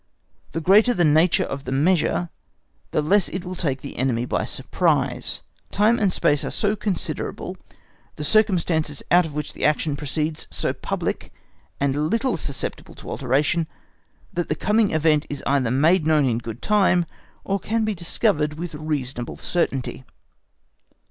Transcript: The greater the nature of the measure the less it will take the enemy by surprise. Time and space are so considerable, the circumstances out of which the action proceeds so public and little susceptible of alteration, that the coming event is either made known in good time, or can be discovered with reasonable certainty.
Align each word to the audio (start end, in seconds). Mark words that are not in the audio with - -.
The 0.53 0.61
greater 0.61 0.95
the 0.95 1.03
nature 1.05 1.43
of 1.43 1.65
the 1.65 1.71
measure 1.71 2.31
the 2.89 3.03
less 3.03 3.29
it 3.29 3.45
will 3.45 3.53
take 3.55 3.81
the 3.81 3.97
enemy 3.97 4.25
by 4.25 4.45
surprise. 4.45 5.43
Time 5.69 5.99
and 5.99 6.11
space 6.11 6.43
are 6.43 6.49
so 6.49 6.75
considerable, 6.75 7.55
the 8.15 8.23
circumstances 8.23 9.03
out 9.11 9.27
of 9.27 9.35
which 9.35 9.53
the 9.53 9.63
action 9.63 9.95
proceeds 9.95 10.47
so 10.49 10.73
public 10.73 11.31
and 11.79 12.09
little 12.09 12.35
susceptible 12.35 12.95
of 12.99 13.05
alteration, 13.05 13.67
that 14.33 14.49
the 14.49 14.55
coming 14.55 14.89
event 14.89 15.27
is 15.29 15.43
either 15.45 15.69
made 15.69 16.07
known 16.07 16.25
in 16.25 16.39
good 16.39 16.63
time, 16.63 17.05
or 17.43 17.59
can 17.59 17.85
be 17.85 17.93
discovered 17.93 18.55
with 18.55 18.73
reasonable 18.73 19.37
certainty. 19.37 20.03